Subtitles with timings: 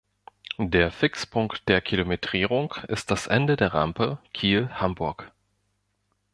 [0.57, 5.31] Der Fixpunkt der Kilometrierung ist das Ende der Rampe Kiel-Hamburg.